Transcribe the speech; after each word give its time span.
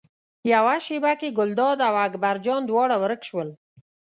یوه 0.53 0.75
شېبه 0.85 1.11
کې 1.19 1.35
ګلداد 1.37 1.79
او 1.87 1.95
اکبر 2.07 2.35
جان 2.45 2.61
دواړه 2.67 2.95
ورک 3.03 3.21
شول. 3.29 3.49